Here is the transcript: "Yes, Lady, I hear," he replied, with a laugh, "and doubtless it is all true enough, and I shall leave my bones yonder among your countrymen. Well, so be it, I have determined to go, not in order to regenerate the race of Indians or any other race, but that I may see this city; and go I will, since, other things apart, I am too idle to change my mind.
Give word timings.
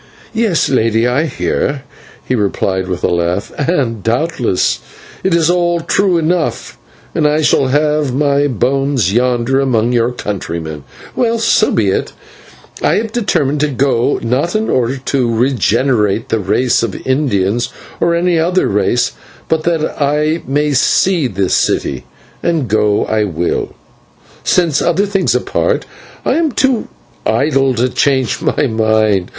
"Yes, 0.33 0.67
Lady, 0.67 1.05
I 1.07 1.25
hear," 1.27 1.83
he 2.25 2.33
replied, 2.33 2.87
with 2.87 3.03
a 3.03 3.07
laugh, 3.13 3.51
"and 3.55 4.01
doubtless 4.01 4.79
it 5.23 5.35
is 5.35 5.47
all 5.47 5.79
true 5.79 6.17
enough, 6.17 6.75
and 7.13 7.27
I 7.27 7.41
shall 7.43 7.65
leave 7.65 8.11
my 8.11 8.47
bones 8.47 9.13
yonder 9.13 9.59
among 9.59 9.91
your 9.93 10.11
countrymen. 10.11 10.85
Well, 11.15 11.37
so 11.37 11.69
be 11.69 11.89
it, 11.89 12.13
I 12.81 12.95
have 12.95 13.11
determined 13.11 13.59
to 13.59 13.67
go, 13.67 14.19
not 14.23 14.55
in 14.55 14.71
order 14.71 14.97
to 14.97 15.31
regenerate 15.35 16.29
the 16.29 16.39
race 16.39 16.81
of 16.81 17.05
Indians 17.05 17.69
or 17.99 18.15
any 18.15 18.39
other 18.39 18.67
race, 18.67 19.11
but 19.47 19.61
that 19.65 20.01
I 20.01 20.41
may 20.47 20.73
see 20.73 21.27
this 21.27 21.53
city; 21.53 22.05
and 22.41 22.67
go 22.67 23.05
I 23.05 23.25
will, 23.25 23.75
since, 24.43 24.81
other 24.81 25.05
things 25.05 25.35
apart, 25.35 25.85
I 26.25 26.37
am 26.37 26.53
too 26.53 26.87
idle 27.23 27.75
to 27.75 27.87
change 27.87 28.41
my 28.41 28.65
mind. 28.65 29.29